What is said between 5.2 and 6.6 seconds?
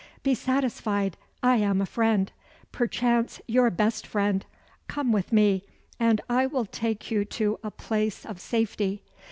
me, and I